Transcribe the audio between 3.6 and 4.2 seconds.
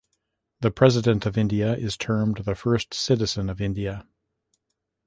India.